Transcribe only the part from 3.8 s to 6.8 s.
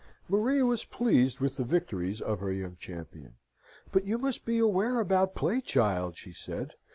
"But you must beware about play, child," she said.